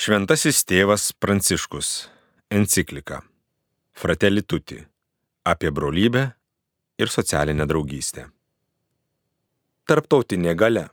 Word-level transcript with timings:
Šventasis 0.00 0.62
tėvas 0.64 1.10
Pranciškus. 1.20 2.08
Enciklika. 2.48 3.20
Fratelli 3.92 4.40
Tutti. 4.42 4.80
Apie 5.44 5.70
brolybę 5.70 6.32
ir 6.96 7.08
socialinę 7.12 7.66
draugystę. 7.68 8.32
Tarptautinė 9.84 10.54
gale. 10.62 10.88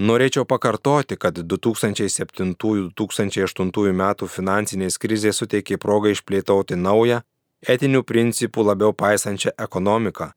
Norėčiau 0.00 0.48
pakartoti, 0.48 1.20
kad 1.20 1.36
2007-2008 1.52 3.92
metų 4.00 4.24
finansinės 4.38 4.96
krizės 5.04 5.44
suteikė 5.44 5.76
progą 5.84 6.08
išplėtoti 6.16 6.80
naują, 6.80 7.20
etinių 7.68 8.00
principų 8.14 8.60
labiau 8.72 8.96
paisančią 8.96 9.52
ekonomiką 9.68 10.32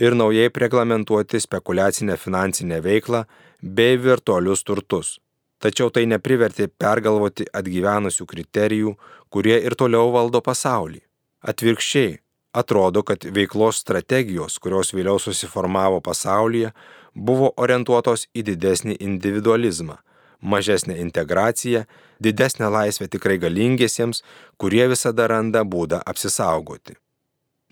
ir 0.00 0.16
naujai 0.24 0.48
reglamentuoti 0.64 1.36
spekulacinę 1.50 2.16
finansinę 2.16 2.80
veiklą 2.80 3.28
bei 3.60 4.00
virtualius 4.00 4.64
turtus 4.64 5.27
tačiau 5.62 5.90
tai 5.90 6.06
neprivertė 6.10 6.68
pergalvoti 6.68 7.48
atgyvenusių 7.60 8.26
kriterijų, 8.26 8.94
kurie 9.30 9.58
ir 9.60 9.76
toliau 9.78 10.10
valdo 10.14 10.40
pasaulį. 10.44 11.02
Atvirkščiai, 11.42 12.18
atrodo, 12.52 13.02
kad 13.02 13.24
veiklos 13.24 13.82
strategijos, 13.84 14.58
kurios 14.58 14.92
vėliau 14.94 15.18
susiformavo 15.22 16.00
pasaulyje, 16.04 16.72
buvo 17.14 17.52
orientuotos 17.56 18.26
į 18.34 18.44
didesnį 18.52 18.98
individualizmą, 19.00 19.98
mažesnę 20.40 20.98
integraciją, 21.02 21.84
didesnę 22.20 22.70
laisvę 22.70 23.08
tikrai 23.08 23.38
galingiesiems, 23.42 24.22
kurie 24.56 24.86
visada 24.90 25.28
randa 25.30 25.64
būdą 25.64 26.02
apsisaugoti. 26.06 26.98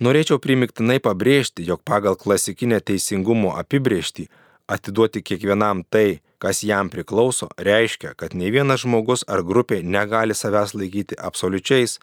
Norėčiau 0.02 0.36
primiktinai 0.42 0.98
pabrėžti, 1.00 1.64
jog 1.64 1.80
pagal 1.86 2.18
klasikinę 2.20 2.82
teisingumo 2.84 3.54
apibrėžtį 3.56 4.26
atiduoti 4.68 5.22
kiekvienam 5.22 5.84
tai, 5.90 6.20
kas 6.38 6.62
jam 6.64 6.90
priklauso, 6.90 7.48
reiškia, 7.58 8.14
kad 8.14 8.34
nei 8.34 8.50
vienas 8.50 8.82
žmogus 8.84 9.24
ar 9.28 9.42
grupė 9.46 9.80
negali 9.82 10.34
savęs 10.34 10.74
laikyti 10.74 11.18
absoliučiais, 11.28 11.98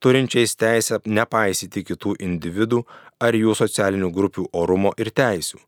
turinčiais 0.00 0.56
teisę 0.56 1.00
nepaisyti 1.06 1.84
kitų 1.90 2.16
individų 2.20 2.82
ar 3.20 3.36
jų 3.36 3.54
socialinių 3.58 4.10
grupių 4.14 4.48
orumo 4.52 4.92
ir 4.98 5.10
teisių. 5.10 5.60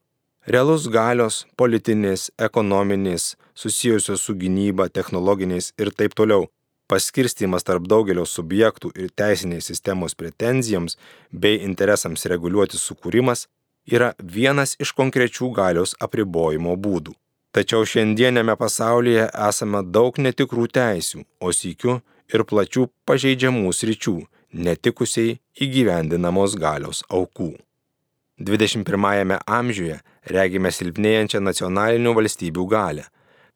Realus 0.46 0.86
galios, 0.86 1.40
politinės, 1.58 2.30
ekonominės, 2.38 3.34
susijusios 3.54 4.22
su 4.22 4.36
gynyba, 4.38 4.86
technologiniais 4.88 5.72
ir 5.78 5.90
taip 5.90 6.14
toliau 6.14 6.46
paskirstimas 6.86 7.66
tarp 7.66 7.88
daugelio 7.90 8.22
subjektų 8.30 8.92
ir 8.94 9.10
teisinės 9.18 9.66
sistemos 9.72 10.14
pretenzijoms 10.14 10.94
bei 11.32 11.58
interesams 11.66 12.26
reguliuoti 12.30 12.78
sukūrimas 12.78 13.46
yra 13.86 14.12
vienas 14.18 14.74
iš 14.82 14.92
konkrečių 14.98 15.50
galios 15.54 15.94
apribojimo 16.02 16.74
būdų. 16.76 17.14
Tačiau 17.56 17.86
šiandienėme 17.88 18.56
pasaulyje 18.60 19.30
esame 19.48 19.80
daug 19.82 20.18
netikrų 20.20 20.66
teisių, 20.76 21.22
o 21.40 21.52
sykių 21.52 22.00
ir 22.34 22.44
plačių 22.44 22.88
pažeidžiamų 23.08 23.72
sričių, 23.72 24.16
netikusiai 24.52 25.38
įgyvendinamos 25.64 26.56
galios 26.60 27.00
aukų. 27.08 27.54
21-ame 28.36 29.38
amžiuje 29.48 30.00
regime 30.28 30.72
silpnėjančią 30.72 31.40
nacionalinių 31.40 32.12
valstybių 32.18 32.66
galę. 32.68 33.06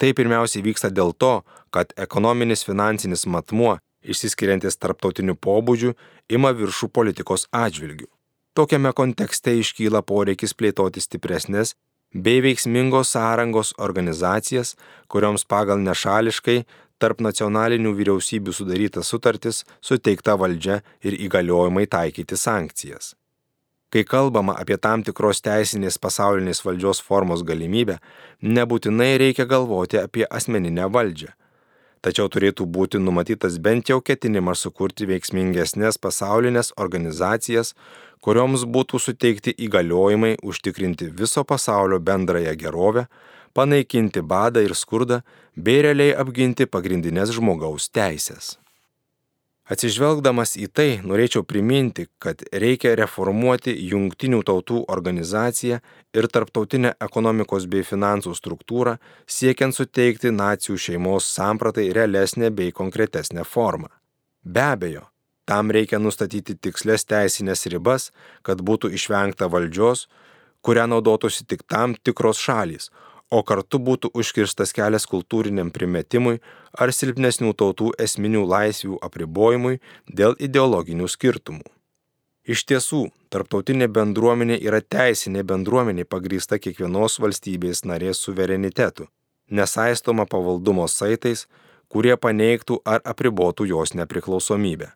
Tai 0.01 0.15
pirmiausiai 0.17 0.65
vyksta 0.65 0.89
dėl 0.89 1.13
to, 1.13 1.43
kad 1.69 1.93
ekonominis 2.01 2.65
finansinis 2.65 3.27
matmuo, 3.29 3.77
išsiskiriantis 4.01 4.81
tarptautiniu 4.81 5.37
pobūdžiu, 5.37 5.93
ima 6.33 6.55
viršų 6.57 6.89
politikos 6.89 7.45
atžvilgių. 7.53 8.09
Tokiame 8.61 8.91
kontekste 8.93 9.55
iškyla 9.57 10.03
poreikis 10.05 10.53
plėtoti 10.53 11.01
stipresnės 11.01 11.71
bei 12.13 12.43
veiksmingos 12.45 13.15
sąrangos 13.15 13.71
organizacijas, 13.87 14.75
kurioms 15.09 15.47
pagal 15.49 15.81
nešališkai 15.81 16.59
tarp 17.01 17.23
nacionalinių 17.25 17.95
vyriausybių 18.03 18.53
sudarytas 18.53 19.15
sutartis 19.15 19.63
suteikta 19.81 20.37
valdžia 20.43 20.83
ir 21.01 21.17
įgaliojimai 21.17 21.87
taikyti 21.97 22.37
sankcijas. 22.37 23.15
Kai 23.89 24.05
kalbama 24.05 24.59
apie 24.61 24.77
tam 24.77 25.07
tikros 25.09 25.41
teisinės 25.47 25.97
pasaulinės 25.97 26.61
valdžios 26.67 27.01
formos 27.07 27.47
galimybę, 27.53 27.97
nebūtinai 28.45 29.15
reikia 29.25 29.49
galvoti 29.49 30.05
apie 30.05 30.29
asmeninę 30.29 30.93
valdžią 30.93 31.33
tačiau 32.05 32.29
turėtų 32.33 32.67
būti 32.67 33.01
numatytas 33.01 33.59
bent 33.63 33.91
jau 33.93 34.01
ketinimas 34.01 34.65
sukurti 34.65 35.09
veiksmingesnės 35.11 36.01
pasaulinės 36.01 36.73
organizacijas, 36.81 37.75
kurioms 38.25 38.67
būtų 38.69 39.01
suteikti 39.01 39.55
įgaliojimai 39.67 40.37
užtikrinti 40.43 41.11
viso 41.21 41.45
pasaulio 41.45 42.01
bendrąją 42.01 42.57
gerovę, 42.57 43.07
panaikinti 43.55 44.23
badą 44.23 44.65
ir 44.65 44.75
skurdą 44.75 45.23
bei 45.57 45.83
realiai 45.83 46.17
apginti 46.25 46.67
pagrindinės 46.67 47.33
žmogaus 47.37 47.89
teisės. 47.91 48.57
Atsižvelgdamas 49.71 50.57
į 50.59 50.67
tai, 50.75 50.89
norėčiau 51.07 51.45
priminti, 51.47 52.09
kad 52.19 52.43
reikia 52.51 52.97
reformuoti 52.99 53.71
Jungtinių 53.87 54.41
tautų 54.49 54.81
organizaciją 54.91 55.79
ir 56.19 56.27
tarptautinę 56.27 56.97
ekonomikos 57.07 57.69
bei 57.71 57.87
finansų 57.87 58.35
struktūrą, 58.35 58.97
siekiant 59.31 59.77
suteikti 59.77 60.35
nacijų 60.35 60.75
šeimos 60.89 61.31
sampratai 61.37 61.87
realesnę 61.95 62.51
bei 62.51 62.75
konkretesnę 62.75 63.47
formą. 63.47 63.93
Be 64.43 64.65
abejo, 64.73 65.05
tam 65.51 65.73
reikia 65.75 65.99
nustatyti 65.99 66.55
tikslės 66.55 67.07
teisinės 67.11 67.67
ribas, 67.73 68.11
kad 68.47 68.63
būtų 68.63 68.93
išvengta 68.95 69.51
valdžios, 69.51 70.07
kurią 70.63 70.87
naudotųsi 70.93 71.47
tik 71.51 71.65
tam 71.67 71.97
tikros 71.99 72.39
šalys, 72.39 72.91
o 73.31 73.43
kartu 73.47 73.81
būtų 73.83 74.11
užkirstas 74.15 74.75
kelias 74.77 75.07
kultūriniam 75.11 75.71
primetimui 75.75 76.39
ar 76.79 76.93
silpnesnių 76.95 77.53
tautų 77.63 77.93
esminių 78.07 78.45
laisvių 78.53 78.99
apribojimui 79.07 79.81
dėl 80.07 80.37
ideologinių 80.39 81.09
skirtumų. 81.11 81.67
Iš 82.51 82.65
tiesų, 82.67 83.03
tarptautinė 83.31 83.91
bendruomenė 83.95 84.57
yra 84.67 84.81
teisinė 84.81 85.45
bendruomenė 85.47 86.07
pagrįsta 86.09 86.59
kiekvienos 86.59 87.19
valstybės 87.23 87.85
narės 87.87 88.23
suverenitetu, 88.27 89.07
nesaistoma 89.51 90.27
pavaldumo 90.27 90.89
saitais, 90.89 91.47
kurie 91.91 92.17
paneigtų 92.17 92.81
ar 92.87 93.05
apribotų 93.05 93.69
jos 93.75 93.95
nepriklausomybę. 93.99 94.95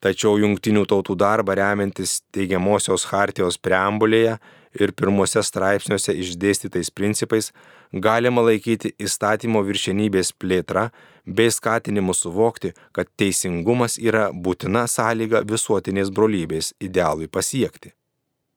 Tačiau 0.00 0.38
jungtinių 0.40 0.86
tautų 0.88 1.14
darbą 1.20 1.54
remiantis 1.58 2.22
teigiamosios 2.32 3.04
hartijos 3.10 3.58
preambulėje 3.60 4.38
ir 4.80 4.94
pirmose 4.96 5.42
straipsniuose 5.44 6.14
išdėstytais 6.22 6.88
principais 6.94 7.50
galima 7.92 8.40
laikyti 8.46 8.94
įstatymo 8.96 9.60
viršenybės 9.66 10.32
plėtra 10.40 10.88
bei 11.26 11.52
skatinimu 11.52 12.14
suvokti, 12.16 12.72
kad 12.96 13.12
teisingumas 13.20 13.98
yra 13.98 14.30
būtina 14.32 14.86
sąlyga 14.88 15.44
visuotinės 15.44 16.10
brolybės 16.14 16.72
idealui 16.80 17.28
pasiekti. 17.28 17.92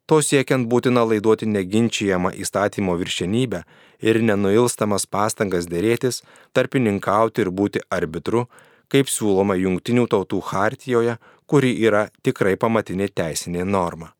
To 0.07 0.19
siekiant 0.19 0.67
būtina 0.71 1.05
laiduoti 1.07 1.47
neginčiamą 1.47 2.33
įstatymo 2.43 2.95
viršenybę 2.99 3.63
ir 4.03 4.19
nenuilstamas 4.23 5.05
pastangas 5.07 5.67
dėrėtis, 5.71 6.21
tarpininkauti 6.51 7.43
ir 7.43 7.51
būti 7.51 7.83
arbitru, 7.89 8.47
kaip 8.93 9.09
siūloma 9.09 9.57
Jungtinių 9.57 10.05
tautų 10.11 10.39
hartijoje, 10.51 11.17
kuri 11.49 11.73
yra 11.87 12.07
tikrai 12.25 12.53
pamatinė 12.61 13.09
teisinė 13.09 13.65
norma. 13.65 14.13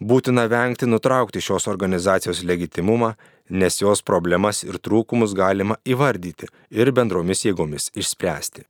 Būtina 0.00 0.46
vengti 0.48 0.86
nutraukti 0.86 1.42
šios 1.42 1.66
organizacijos 1.68 2.44
legitimumą, 2.46 3.14
nes 3.50 3.80
jos 3.82 4.02
problemas 4.06 4.62
ir 4.64 4.78
trūkumus 4.78 5.34
galima 5.34 5.76
įvardyti 5.84 6.48
ir 6.70 6.92
bendromis 6.94 7.44
jėgomis 7.44 7.90
išspręsti. 7.98 8.64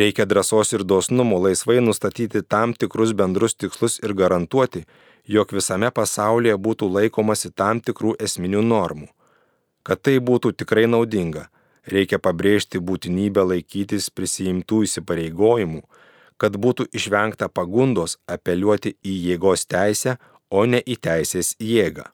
Reikia 0.00 0.24
drąsos 0.26 0.72
ir 0.72 0.84
dosnumo 0.86 1.38
laisvai 1.44 1.80
nustatyti 1.82 2.42
tam 2.42 2.72
tikrus 2.72 3.12
bendrus 3.12 3.56
tikslus 3.58 3.98
ir 4.02 4.14
garantuoti, 4.14 4.84
jog 5.26 5.52
visame 5.52 5.90
pasaulyje 5.90 6.56
būtų 6.56 6.88
laikomasi 6.96 7.50
tam 7.50 7.82
tikrų 7.84 8.14
esminių 8.26 8.62
normų. 8.64 9.08
Kad 9.82 10.02
tai 10.06 10.18
būtų 10.22 10.54
tikrai 10.62 10.86
naudinga, 10.86 11.48
reikia 11.86 12.18
pabrėžti 12.18 12.80
būtinybę 12.80 13.44
laikytis 13.52 14.10
prisijimtų 14.10 14.84
įsipareigojimų, 14.86 15.82
kad 16.40 16.56
būtų 16.56 16.88
išvengta 16.96 17.48
pagundos 17.48 18.16
apeliuoti 18.26 18.96
į 19.04 19.16
jėgos 19.30 19.66
teisę, 19.68 20.16
o 20.50 20.64
ne 20.66 20.80
į 20.80 20.96
teisės 20.96 21.54
jėgą. 21.60 22.08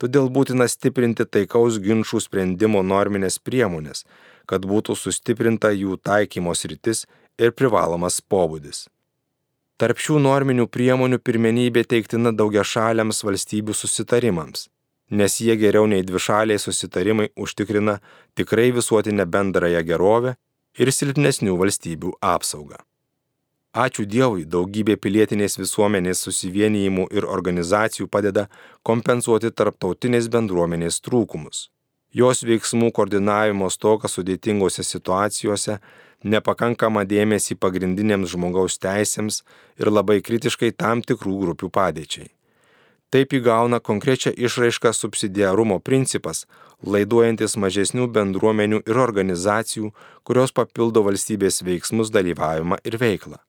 Todėl 0.00 0.30
būtina 0.32 0.64
stiprinti 0.68 1.26
taikaus 1.28 1.76
ginčių 1.84 2.22
sprendimo 2.24 2.80
norminės 2.82 3.36
priemonės, 3.38 4.06
kad 4.48 4.64
būtų 4.64 4.96
sustiprinta 4.96 5.70
jų 5.76 5.98
taikymos 6.00 6.64
rytis 6.64 7.04
ir 7.38 7.52
privalomas 7.52 8.20
pobūdis. 8.24 8.88
Tarp 9.80 10.00
šių 10.00 10.18
norminių 10.24 10.66
priemonių 10.68 11.20
pirmenybė 11.24 11.84
teiktina 11.88 12.32
daugia 12.36 12.64
šaliams 12.64 13.22
valstybių 13.24 13.76
susitarimams, 13.76 14.66
nes 15.10 15.40
jie 15.40 15.56
geriau 15.56 15.86
nei 15.90 16.04
dvišaliai 16.06 16.58
susitarimai 16.58 17.30
užtikrina 17.36 17.98
tikrai 18.34 18.70
visuotinę 18.76 19.26
bendrąją 19.26 19.82
gerovę 19.90 20.36
ir 20.78 20.92
silpnesnių 20.92 21.56
valstybių 21.62 22.14
apsaugą. 22.34 22.78
Ačiū 23.70 24.02
Dievui, 24.02 24.48
daugybė 24.50 24.96
pilietinės 24.98 25.54
visuomenės 25.58 26.24
susivienijimų 26.26 27.04
ir 27.14 27.26
organizacijų 27.26 28.08
padeda 28.10 28.48
kompensuoti 28.82 29.50
tarptautinės 29.50 30.26
bendruomenės 30.28 30.98
trūkumus. 31.06 31.68
jos 32.12 32.42
veiksmų 32.42 32.90
koordinavimo 32.92 33.70
stoką 33.70 34.08
sudėtingose 34.10 34.82
situacijose, 34.82 35.78
nepakankamą 36.24 37.04
dėmesį 37.06 37.56
pagrindinėms 37.56 38.34
žmogaus 38.34 38.78
teisėms 38.78 39.42
ir 39.78 39.90
labai 39.90 40.20
kritiškai 40.20 40.72
tam 40.72 41.02
tikrų 41.02 41.38
grupių 41.44 41.70
padėčiai. 41.70 42.28
Taip 43.10 43.32
įgauna 43.34 43.80
konkrečią 43.82 44.30
išraišką 44.38 44.92
subsidiarumo 44.94 45.80
principas, 45.82 46.44
laiduojantis 46.86 47.56
mažesnių 47.58 48.06
bendruomenių 48.14 48.82
ir 48.86 48.98
organizacijų, 49.04 49.90
kurios 50.22 50.52
papildo 50.54 51.02
valstybės 51.02 51.64
veiksmus 51.66 52.12
dalyvavimą 52.14 52.78
ir 52.86 52.98
veiklą. 53.02 53.40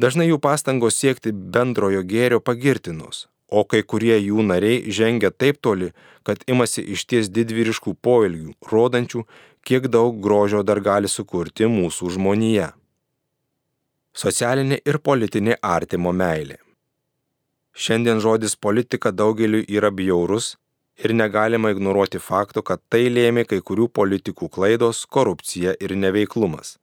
Dažnai 0.00 0.26
jų 0.30 0.38
pastangos 0.42 0.96
siekti 0.98 1.30
bendrojo 1.30 2.02
gėrio 2.02 2.40
pagirtinos, 2.42 3.28
o 3.46 3.62
kai 3.64 3.82
kurie 3.82 4.16
jų 4.16 4.42
nariai 4.46 4.90
žengia 4.90 5.30
taip 5.30 5.60
toli, 5.62 5.92
kad 6.26 6.42
imasi 6.50 6.82
išties 6.94 7.30
didvyriškų 7.30 7.94
poelgių, 8.02 8.56
rodančių, 8.72 9.22
kiek 9.66 9.86
daug 9.86 10.18
grožio 10.24 10.64
dar 10.66 10.80
gali 10.80 11.08
sukurti 11.08 11.68
mūsų 11.70 12.10
žmonija. 12.16 12.72
Socialinė 14.16 14.80
ir 14.82 14.98
politinė 14.98 15.58
artimo 15.62 16.10
meilė. 16.10 16.58
Šiandien 17.72 18.20
žodis 18.20 18.56
politika 18.56 19.10
daugeliu 19.10 19.62
yra 19.68 19.90
bjaurus 19.90 20.56
ir 20.98 21.14
negalima 21.14 21.70
ignoruoti 21.70 22.18
fakto, 22.18 22.62
kad 22.62 22.82
tai 22.88 23.06
lėmė 23.08 23.46
kai 23.48 23.60
kurių 23.60 23.88
politikų 23.88 24.50
klaidos, 24.52 25.06
korupcija 25.06 25.74
ir 25.80 25.96
neveiklumas. 25.96 26.76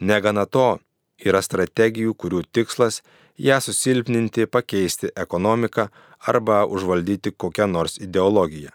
Negana 0.00 0.46
to, 0.46 0.78
yra 1.24 1.40
strategijų, 1.42 2.14
kurių 2.14 2.42
tikslas 2.52 3.00
ją 3.38 3.60
susilpninti, 3.60 4.46
pakeisti 4.46 5.12
ekonomiką 5.16 5.88
arba 6.28 6.64
užvaldyti 6.66 7.32
kokią 7.32 7.66
nors 7.70 7.96
ideologiją. 7.98 8.70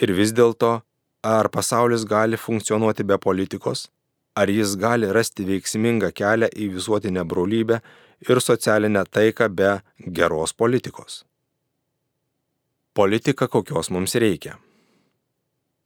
Ir 0.00 0.12
vis 0.14 0.32
dėlto, 0.32 0.80
ar 1.22 1.48
pasaulis 1.50 2.04
gali 2.06 2.38
funkcionuoti 2.38 3.04
be 3.04 3.18
politikos, 3.18 3.88
ar 4.36 4.48
jis 4.48 4.76
gali 4.78 5.10
rasti 5.12 5.44
veiksmingą 5.44 6.12
kelią 6.14 6.48
į 6.54 6.68
visuotinę 6.76 7.24
brolybę 7.26 7.80
ir 8.28 8.40
socialinę 8.40 9.04
taiką 9.04 9.48
be 9.48 9.80
geros 9.98 10.54
politikos. 10.54 11.24
Politika 12.94 13.48
kokios 13.48 13.90
mums 13.90 14.14
reikia. 14.14 14.58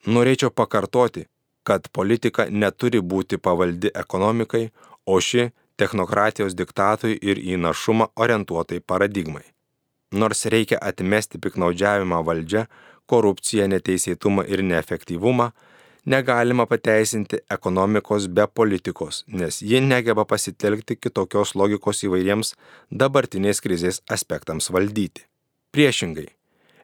Norėčiau 0.07 0.51
pakartoti, 0.51 1.27
kad 1.63 1.89
politika 1.93 2.47
neturi 2.51 3.01
būti 3.01 3.39
pavaldi 3.39 3.93
ekonomikai, 3.95 4.71
o 5.07 5.21
ši 5.21 5.51
technokratijos 5.77 6.57
diktatui 6.59 7.19
ir 7.23 7.39
į 7.39 7.59
našumą 7.61 8.09
orientuotai 8.17 8.81
paradigmai. 8.81 9.45
Nors 10.13 10.45
reikia 10.55 10.79
atmesti 10.81 11.39
piknaudžiavimą 11.39 12.19
valdžią, 12.27 12.65
korupciją, 13.07 13.69
neteisėtumą 13.73 14.45
ir 14.49 14.63
neefektyvumą, 14.65 15.51
negalima 16.05 16.67
pateisinti 16.67 17.43
ekonomikos 17.51 18.29
be 18.29 18.47
politikos, 18.47 19.25
nes 19.29 19.63
ji 19.63 19.81
negeba 19.81 20.25
pasitelkti 20.25 20.97
kitokios 20.97 21.55
logikos 21.55 22.05
įvairiems 22.07 22.55
dabartinės 22.91 23.63
krizės 23.65 24.03
aspektams 24.11 24.71
valdyti. 24.75 25.27
Priešingai, 25.73 26.29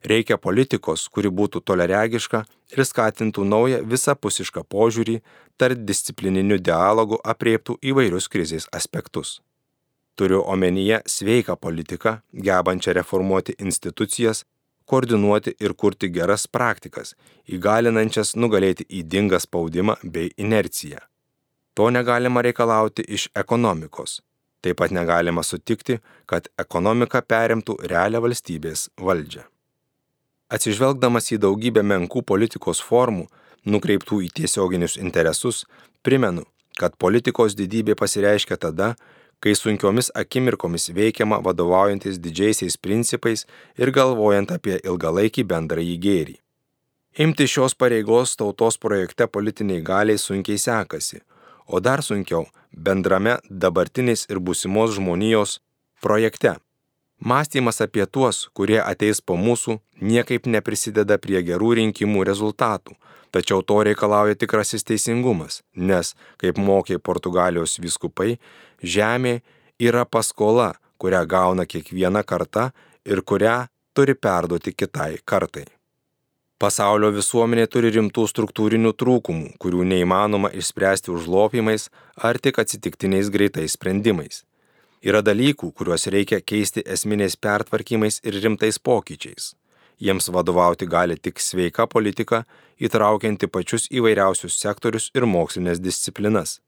Reikia 0.05 0.39
politikos, 0.39 1.09
kuri 1.11 1.31
būtų 1.31 1.61
toleregiška 1.67 2.45
ir 2.77 2.85
skatintų 2.87 3.45
naują 3.45 3.81
visapusišką 3.83 4.63
požiūrį, 4.71 5.19
tarp 5.59 5.83
disciplininių 5.89 6.61
dialogų 6.63 7.19
apriektų 7.25 7.79
įvairius 7.83 8.29
krizės 8.31 8.69
aspektus. 8.73 9.41
Turiu 10.15 10.43
omenyje 10.47 11.03
sveiką 11.07 11.57
politiką, 11.57 12.19
gebančią 12.33 12.95
reformuoti 12.95 13.57
institucijas, 13.59 14.45
koordinuoti 14.91 15.55
ir 15.61 15.75
kurti 15.75 16.09
geras 16.13 16.47
praktikas, 16.49 17.15
įgalinančias 17.47 18.35
nugalėti 18.37 18.87
įdingą 19.01 19.41
spaudimą 19.45 19.99
bei 20.05 20.33
inerciją. 20.37 21.05
To 21.77 21.91
negalima 21.95 22.43
reikalauti 22.43 23.05
iš 23.07 23.29
ekonomikos. 23.39 24.19
Taip 24.65 24.81
pat 24.81 24.91
negalima 24.91 25.45
sutikti, 25.47 26.01
kad 26.27 26.49
ekonomika 26.59 27.21
perimtų 27.23 27.77
realią 27.93 28.25
valstybės 28.25 28.89
valdžią. 28.99 29.45
Atsižvelgdamas 30.51 31.29
į 31.37 31.39
daugybę 31.45 31.85
menkų 31.87 32.25
politikos 32.27 32.81
formų, 32.83 33.29
nukreiptų 33.69 34.23
į 34.27 34.33
tiesioginius 34.41 34.97
interesus, 34.99 35.67
primenu, 36.03 36.43
kad 36.81 36.97
politikos 36.99 37.55
didybė 37.59 37.95
pasireiškia 38.01 38.57
tada, 38.57 38.95
kai 39.41 39.55
sunkiomis 39.55 40.11
akimirkomis 40.15 40.91
veikiama 40.95 41.41
vadovaujantis 41.45 42.21
didžiaisiais 42.25 42.77
principais 42.77 43.47
ir 43.79 43.93
galvojant 43.95 44.53
apie 44.55 44.79
ilgalaikį 44.85 45.47
bendrąjį 45.53 45.97
gėrį. 46.05 46.37
Imti 47.25 47.49
šios 47.51 47.75
pareigos 47.75 48.37
tautos 48.39 48.79
projekte 48.79 49.27
politiniai 49.27 49.83
galiai 49.83 50.19
sunkiai 50.19 50.59
sekasi, 50.59 51.21
o 51.67 51.81
dar 51.81 52.03
sunkiau 52.03 52.47
bendrame 52.73 53.39
dabartinės 53.51 54.27
ir 54.31 54.39
būsimos 54.39 54.95
žmonijos 54.99 55.59
projekte 56.03 56.55
Mąstymas 57.21 57.81
apie 57.81 58.07
tuos, 58.07 58.47
kurie 58.55 58.79
ateis 58.79 59.21
po 59.21 59.35
mūsų, 59.35 59.81
niekaip 60.01 60.47
neprisideda 60.47 61.19
prie 61.19 61.41
gerų 61.43 61.73
rinkimų 61.81 62.23
rezultatų, 62.29 62.95
tačiau 63.35 63.63
to 63.67 63.81
reikalauja 63.89 64.39
tikrasis 64.39 64.87
teisingumas, 64.87 65.63
nes, 65.75 66.15
kaip 66.39 66.61
mokė 66.63 67.01
Portugalijos 67.03 67.81
viskupai, 67.83 68.37
žemė 68.83 69.41
yra 69.83 70.05
paskola, 70.07 70.77
kurią 71.03 71.25
gauna 71.27 71.67
kiekviena 71.67 72.23
karta 72.23 72.71
ir 73.05 73.23
kurią 73.27 73.65
turi 73.95 74.15
perduoti 74.15 74.73
kitai 74.79 75.19
kartai. 75.25 75.67
Pasaulio 76.59 77.11
visuomenė 77.15 77.69
turi 77.71 77.91
rimtų 77.95 78.25
struktūrinių 78.31 78.91
trūkumų, 78.99 79.53
kurių 79.63 79.85
neįmanoma 79.91 80.51
išspręsti 80.59 81.11
užlopimais 81.15 81.87
ar 82.15 82.39
tik 82.43 82.59
atsitiktiniais 82.63 83.31
greitais 83.31 83.75
sprendimais. 83.79 84.45
Yra 85.05 85.23
dalykų, 85.23 85.71
kuriuos 85.79 86.09
reikia 86.11 86.41
keisti 86.43 86.83
esminiais 86.83 87.37
pertvarkymais 87.37 88.19
ir 88.27 88.39
rimtais 88.43 88.81
pokyčiais. 88.83 89.53
Jiems 90.03 90.31
vadovauti 90.35 90.87
gali 90.87 91.17
tik 91.19 91.39
sveika 91.43 91.87
politika, 91.87 92.45
įtraukianti 92.79 93.47
pačius 93.51 93.87
įvairiausius 93.91 94.59
sektorius 94.59 95.11
ir 95.15 95.27
mokslinės 95.27 95.83
disciplinas. 95.83 96.59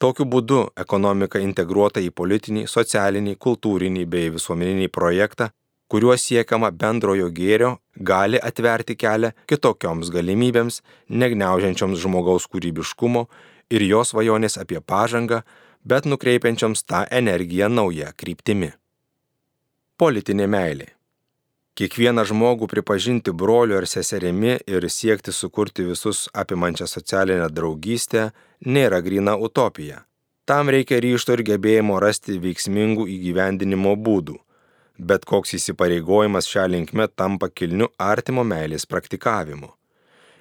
Tokiu 0.00 0.26
būdu 0.28 0.60
ekonomika 0.76 1.40
integruota 1.40 2.00
į 2.04 2.10
politinį, 2.10 2.66
socialinį, 2.68 3.36
kultūrinį 3.40 4.06
bei 4.12 4.32
visuomeninį 4.34 4.88
projektą, 4.92 5.50
kuriuo 5.88 6.16
siekiama 6.20 6.72
bendrojo 6.72 7.30
gėrio, 7.32 7.76
gali 7.96 8.40
atverti 8.40 8.96
kelią 8.96 9.32
kitokioms 9.48 10.10
galimybėms, 10.12 10.80
negniaužiančioms 11.08 12.00
žmogaus 12.02 12.48
kūrybiškumo 12.50 13.26
ir 13.70 13.84
jos 13.88 14.12
svajonės 14.12 14.58
apie 14.60 14.80
pažangą, 14.80 15.44
bet 15.84 16.08
nukreipiančioms 16.08 16.84
tą 16.88 17.04
energiją 17.10 17.68
nauja 17.68 18.12
kryptimi. 18.16 18.72
Politinė 20.00 20.46
meilė. 20.50 20.88
Kiekvieną 21.74 22.22
žmogų 22.30 22.68
pripažinti 22.70 23.32
broliu 23.34 23.80
ar 23.80 23.86
seserimi 23.90 24.56
ir 24.70 24.84
siekti 24.90 25.32
sukurti 25.34 25.82
visus 25.88 26.28
apimančią 26.42 26.86
socialinę 26.86 27.48
draugystę 27.50 28.28
nėra 28.62 29.00
grina 29.02 29.34
utopija. 29.36 30.04
Tam 30.44 30.70
reikia 30.70 31.00
ryšto 31.02 31.34
ir 31.34 31.42
gebėjimo 31.48 31.98
rasti 32.02 32.36
veiksmingų 32.38 33.08
įgyvendinimo 33.16 33.94
būdų. 34.06 34.36
Bet 34.98 35.24
koks 35.26 35.56
įsipareigojimas 35.58 36.46
šią 36.46 36.68
linkmę 36.70 37.08
tampa 37.16 37.48
kilniu 37.50 37.88
artimo 37.98 38.44
meilės 38.46 38.86
praktikavimu. 38.86 39.72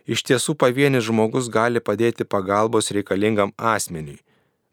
Iš 0.05 0.21
tiesų 0.27 0.53
pavienis 0.59 1.07
žmogus 1.07 1.47
gali 1.49 1.79
padėti 1.79 2.27
pagalbos 2.29 2.91
reikalingam 2.93 3.55
asmeniui, 3.57 4.19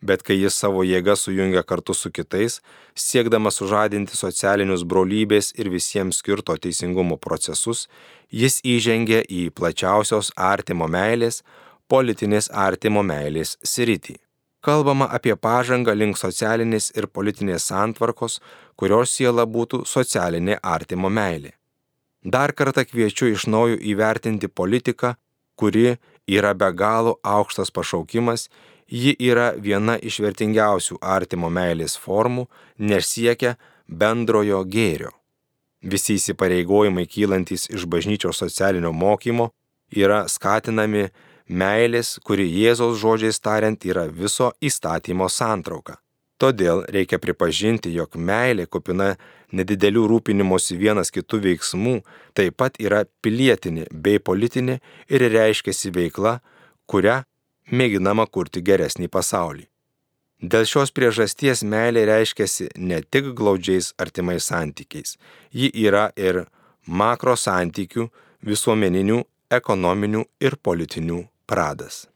bet 0.02 0.22
kai 0.26 0.36
jis 0.40 0.56
savo 0.56 0.84
jėgą 0.86 1.16
sujungia 1.16 1.62
kartu 1.66 1.94
su 1.94 2.10
kitais, 2.10 2.60
siekdamas 2.94 3.60
sužadinti 3.60 4.16
socialinius 4.16 4.84
brolybės 4.84 5.52
ir 5.58 5.70
visiems 5.72 6.22
skirto 6.22 6.56
teisingumo 6.56 7.16
procesus, 7.16 7.86
jis 8.30 8.60
įžengia 8.64 9.22
į 9.28 9.50
plačiausios 9.56 10.32
artimo 10.36 10.88
meilės, 10.88 11.42
politinės 11.90 12.50
artimo 12.54 13.02
meilės 13.02 13.56
sritį. 13.66 14.16
Kalbama 14.60 15.06
apie 15.08 15.32
pažangą 15.36 15.94
link 15.96 16.18
socialinės 16.20 16.90
ir 16.96 17.06
politinės 17.08 17.70
santvarkos, 17.70 18.40
kurios 18.76 19.14
siela 19.16 19.46
būtų 19.48 19.86
socialinė 19.88 20.58
artimo 20.62 21.08
meilė. 21.08 21.54
Dar 22.24 22.52
kartą 22.52 22.84
kviečiu 22.84 23.30
iš 23.32 23.46
naujo 23.48 23.78
įvertinti 23.80 24.48
politiką, 24.48 25.14
kuri 25.56 25.96
yra 26.28 26.52
be 26.54 26.68
galo 26.76 27.16
aukštas 27.24 27.72
pašaukimas 27.72 28.50
Ji 28.90 29.14
yra 29.22 29.52
viena 29.54 29.94
iš 30.02 30.18
vertingiausių 30.24 30.98
artimo 31.00 31.50
meilės 31.50 31.94
formų, 31.94 32.48
nes 32.82 33.06
siekia 33.06 33.54
bendrojo 33.86 34.64
gėrio. 34.66 35.12
Visi 35.80 36.18
įsipareigojimai 36.18 37.06
kylantis 37.06 37.68
iš 37.70 37.86
bažnyčios 37.86 38.42
socialinio 38.42 38.92
mokymo 38.92 39.48
yra 39.94 40.26
skatinami 40.28 41.06
meilės, 41.46 42.18
kuri 42.26 42.50
Jėzaus 42.50 42.98
žodžiais 43.00 43.40
tariant 43.40 43.86
yra 43.86 44.08
viso 44.10 44.50
įstatymo 44.60 45.30
santrauka. 45.30 45.96
Todėl 46.40 46.86
reikia 46.88 47.18
pripažinti, 47.20 47.92
jog 47.92 48.16
meilė 48.16 48.66
kupina 48.66 49.14
nedidelių 49.52 50.06
rūpinimosi 50.08 50.78
vienas 50.80 51.12
kitų 51.12 51.40
veiksmų 51.46 51.96
taip 52.34 52.56
pat 52.56 52.78
yra 52.80 53.04
pilietinė 53.22 53.86
bei 53.92 54.18
politinė 54.18 54.78
ir 55.12 55.26
reiškiasi 55.30 55.92
veikla, 55.92 56.38
kuria 56.88 57.24
mėginama 57.70 58.26
kurti 58.26 58.62
geresnį 58.62 59.08
pasaulį. 59.08 59.66
Dėl 60.40 60.64
šios 60.64 60.92
priežasties 60.96 61.62
meilė 61.62 62.06
reiškiasi 62.08 62.70
ne 62.76 63.02
tik 63.02 63.34
glaudžiais 63.36 63.92
artimais 64.00 64.46
santykiais, 64.48 65.18
ji 65.52 65.68
yra 65.86 66.08
ir 66.16 66.46
makro 66.86 67.36
santykių, 67.36 68.08
visuomeninių, 68.40 69.20
ekonominių 69.52 70.24
ir 70.40 70.56
politinių 70.62 71.20
pradas. 71.46 72.06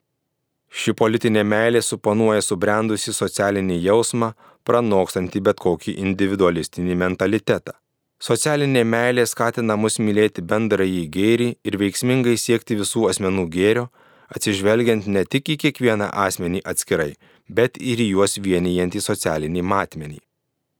Ši 0.75 0.95
politinė 0.99 1.45
meilė 1.47 1.83
suponuoja 1.85 2.43
subrendusi 2.43 3.13
socialinį 3.15 3.77
jausmą, 3.85 4.33
pranokstantį 4.65 5.43
bet 5.47 5.61
kokį 5.63 5.99
individualistinį 6.03 6.97
mentalitetą. 7.03 7.77
Socialinė 8.19 8.87
meilė 8.89 9.27
skatina 9.29 9.77
mus 9.77 10.01
mylėti 10.01 10.43
bendrąjį 10.43 11.05
gėrį 11.17 11.49
ir 11.69 11.77
veiksmingai 11.79 12.39
siekti 12.41 12.79
visų 12.81 13.05
asmenų 13.11 13.45
gėrio, 13.53 13.91
atsižvelgiant 14.35 15.07
ne 15.07 15.25
tik 15.25 15.55
į 15.55 15.57
kiekvieną 15.65 16.11
asmenį 16.27 16.65
atskirai, 16.71 17.15
bet 17.49 17.79
ir 17.79 18.03
į 18.03 18.11
juos 18.15 18.39
vienijantį 18.43 19.03
socialinį 19.05 19.63
matmenį. 19.63 20.21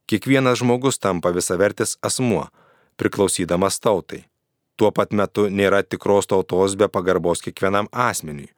Kiekvienas 0.09 0.59
žmogus 0.61 0.99
tampa 1.01 1.31
visavertis 1.33 1.95
asmuo, 2.05 2.45
priklausydamas 2.99 3.79
tautai. 3.79 4.25
Tuo 4.75 4.91
pat 4.91 5.13
metu 5.15 5.47
nėra 5.49 5.81
tikros 5.83 6.27
tautos 6.27 6.75
be 6.75 6.89
pagarbos 6.91 7.41
kiekvienam 7.41 7.87
asmeniui. 7.91 8.51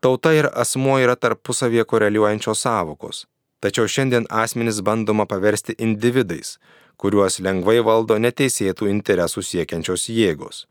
Tauta 0.00 0.32
ir 0.32 0.48
asmuo 0.54 0.96
yra 1.02 1.16
tarpusavie 1.16 1.84
koreliuojančios 1.84 2.62
savokos, 2.64 3.26
tačiau 3.60 3.90
šiandien 3.90 4.28
asmenys 4.30 4.80
bandoma 4.86 5.26
paversti 5.28 5.74
individais, 5.76 6.54
kuriuos 6.96 7.40
lengvai 7.44 7.80
valdo 7.84 8.16
neteisėtų 8.16 8.88
interesų 8.88 9.44
siekiančios 9.44 10.06
jėgos. 10.08 10.64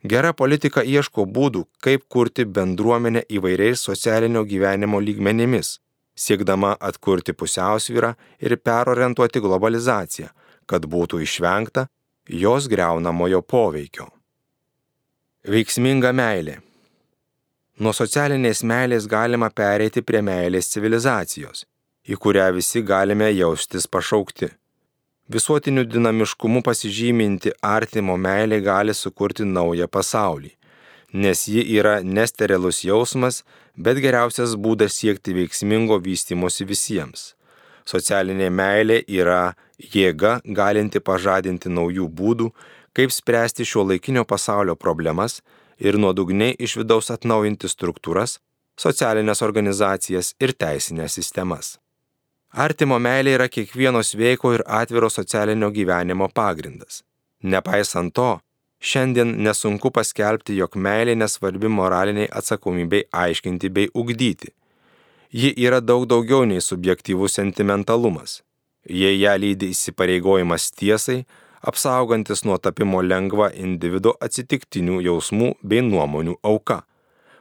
Gera 0.00 0.32
politika 0.32 0.80
ieško 0.80 1.26
būdų, 1.28 1.66
kaip 1.84 2.06
kurti 2.08 2.46
bendruomenę 2.48 3.26
įvairiais 3.28 3.82
socialinio 3.84 4.46
gyvenimo 4.48 5.00
lygmenimis, 5.00 5.74
siekdama 6.16 6.76
atkurti 6.80 7.34
pusiausvyrą 7.36 8.14
ir 8.40 8.56
perorientuoti 8.56 9.42
globalizaciją, 9.44 10.30
kad 10.66 10.88
būtų 10.88 11.20
išvengta 11.26 11.86
jos 12.28 12.68
greunamojo 12.72 13.42
poveikio. 13.42 14.08
Veiksminga 15.44 16.12
meilė. 16.16 16.60
Nuo 17.80 17.92
socialinės 17.96 18.60
meilės 18.64 19.06
galima 19.08 19.50
pereiti 19.50 20.02
prie 20.04 20.20
meilės 20.24 20.68
civilizacijos, 20.72 21.64
į 22.08 22.16
kurią 22.16 22.50
visi 22.56 22.82
galime 22.84 23.30
jaustis 23.32 23.88
pašaukti. 23.88 24.50
Visuotiniu 25.32 25.84
dinamiškumu 25.86 26.58
pasižyminti 26.66 27.52
artimo 27.62 28.16
meilė 28.18 28.56
gali 28.66 28.90
sukurti 28.98 29.44
naują 29.46 29.86
pasaulį, 29.86 30.48
nes 31.22 31.42
ji 31.46 31.60
yra 31.78 31.92
nesterilus 32.02 32.80
jausmas, 32.82 33.36
bet 33.76 34.00
geriausias 34.02 34.56
būdas 34.64 34.96
siekti 34.98 35.36
veiksmingo 35.36 36.00
vystimosi 36.02 36.66
visiems. 36.66 37.22
Socialinė 37.86 38.48
meilė 38.50 38.96
yra 39.20 39.54
jėga 39.94 40.32
galinti 40.58 40.98
pažadinti 40.98 41.70
naujų 41.70 42.08
būdų, 42.20 42.48
kaip 42.98 43.14
spręsti 43.14 43.68
šio 43.72 43.84
laikinio 43.86 44.24
pasaulio 44.32 44.74
problemas 44.74 45.44
ir 45.78 46.00
nuodugniai 46.06 46.56
iš 46.58 46.74
vidaus 46.80 47.12
atnaujinti 47.14 47.70
struktūras, 47.70 48.40
socialinės 48.74 49.46
organizacijas 49.46 50.32
ir 50.42 50.56
teisinės 50.58 51.20
sistemas. 51.20 51.76
Artimo 52.50 52.98
meilė 52.98 53.36
yra 53.36 53.46
kiekvieno 53.46 54.00
sveiko 54.02 54.50
ir 54.56 54.64
atviro 54.66 55.08
socialinio 55.10 55.68
gyvenimo 55.70 56.26
pagrindas. 56.34 57.04
Nepaisant 57.42 58.10
to, 58.14 58.40
šiandien 58.82 59.36
nesunku 59.44 59.92
paskelbti, 59.94 60.56
jog 60.58 60.74
meilė 60.74 61.14
nesvarbi 61.14 61.70
moraliniai 61.70 62.26
atsakomybei 62.26 63.04
aiškinti 63.12 63.70
bei 63.70 63.86
ugdyti. 63.94 64.50
Ji 65.30 65.54
yra 65.62 65.78
daug 65.80 66.08
daugiau 66.10 66.42
nei 66.44 66.58
subjektyvus 66.60 67.38
sentimentalumas. 67.38 68.42
Jei 68.82 69.20
ją 69.20 69.36
lydi 69.38 69.70
įsipareigojimas 69.70 70.72
tiesai, 70.74 71.22
apsaugantis 71.62 72.42
nuo 72.44 72.58
tapimo 72.58 72.98
lengva 73.02 73.52
individo 73.54 74.16
atsitiktinių 74.18 74.98
jausmų 75.06 75.54
bei 75.62 75.86
nuomonių 75.86 76.40
auka. 76.42 76.82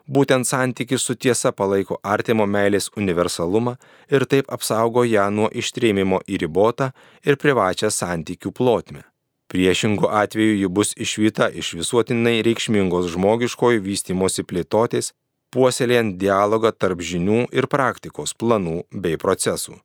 Būtent 0.10 0.48
santykis 0.50 1.04
su 1.06 1.14
tiesa 1.16 1.52
palaiko 1.54 2.00
artimo 2.04 2.48
meilės 2.50 2.90
universalumą 2.98 3.76
ir 4.10 4.26
taip 4.32 4.50
apsaugo 4.56 5.04
ją 5.06 5.28
nuo 5.30 5.50
ištrėmimo 5.62 6.24
į 6.26 6.40
ribotą 6.44 6.92
ir 7.26 7.38
privačią 7.44 7.92
santykių 7.94 8.52
plotmę. 8.60 9.04
Priešingų 9.50 10.10
atveju 10.22 10.56
ji 10.62 10.70
bus 10.80 10.96
išvyta 11.06 11.50
iš 11.62 11.74
visuotinai 11.82 12.40
reikšmingos 12.46 13.12
žmogiškojo 13.14 13.82
vystimosi 13.86 14.46
plėtotės, 14.46 15.14
puoselėjant 15.54 16.18
dialogą 16.22 16.74
tarp 16.74 17.06
žinių 17.12 17.46
ir 17.54 17.70
praktikos 17.70 18.34
planų 18.38 18.84
bei 18.94 19.18
procesų 19.18 19.80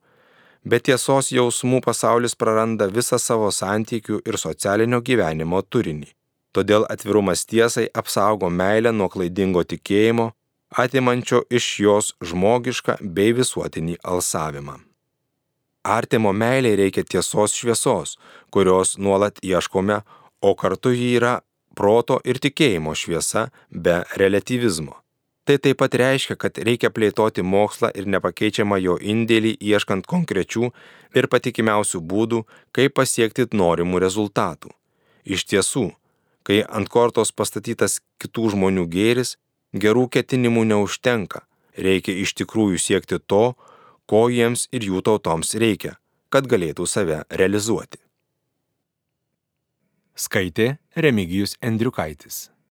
be 0.65 0.81
tiesos 0.81 1.29
jausmų 1.33 1.83
pasaulis 1.85 2.35
praranda 2.41 2.89
visą 2.89 3.19
savo 3.21 3.51
santykių 3.53 4.23
ir 4.25 4.39
socialinio 4.41 5.01
gyvenimo 5.05 5.61
turinį. 5.63 6.09
Todėl 6.55 6.87
atvirumas 6.87 7.43
tiesai 7.51 7.89
apsaugo 8.01 8.51
meilę 8.51 8.93
nuo 8.95 9.09
klaidingo 9.11 9.65
tikėjimo, 9.67 10.31
atimančio 10.83 11.43
iš 11.51 11.67
jos 11.83 12.11
žmogišką 12.23 12.99
bei 13.17 13.35
visuotinį 13.35 13.99
alsavimą. 14.03 14.77
Artimo 15.85 16.33
meiliai 16.33 16.79
reikia 16.81 17.03
tiesos 17.05 17.57
šviesos, 17.59 18.17
kurios 18.55 18.95
nuolat 18.99 19.43
ieškome, 19.45 19.99
o 20.41 20.55
kartu 20.55 20.95
ji 20.95 21.11
yra 21.19 21.41
proto 21.77 22.21
ir 22.25 22.39
tikėjimo 22.41 22.95
šviesa 22.97 23.49
be 23.71 24.03
relativizmo. 24.21 24.95
Tai 25.45 25.59
taip 25.61 25.77
pat 25.83 25.95
reiškia, 26.01 26.39
kad 26.41 26.57
reikia 26.57 26.89
plėtoti 26.89 27.43
mokslą 27.45 27.91
ir 27.99 28.07
nepakeičiamą 28.09 28.79
jo 28.81 28.95
indėlį 28.97 29.59
ieškant 29.61 30.07
konkrečių 30.09 30.71
ir 31.19 31.29
patikimiausių 31.29 32.01
būdų, 32.01 32.41
kaip 32.73 32.95
pasiekti 32.97 33.51
norimų 33.53 34.01
rezultatų. 34.07 34.73
Iš 35.29 35.45
tiesų, 35.51 35.91
kai 36.45 36.63
ant 36.69 36.89
kortos 36.93 37.33
pastatytas 37.33 37.99
kitų 38.23 38.55
žmonių 38.55 38.87
gėris, 38.93 39.37
gerų 39.75 40.07
ketinimų 40.15 40.65
neužtenka, 40.71 41.45
reikia 41.77 42.15
iš 42.23 42.37
tikrųjų 42.41 42.79
siekti 42.79 43.19
to, 43.19 43.55
ko 44.07 44.27
jiems 44.29 44.69
ir 44.73 44.87
jų 44.87 45.03
tautoms 45.09 45.57
reikia, 45.59 45.97
kad 46.29 46.49
galėtų 46.51 46.87
save 46.87 47.25
realizuoti. 47.31 47.99
Skaitė 50.15 50.77
Remigijus 50.95 51.57
Endriukaitis. 51.65 52.54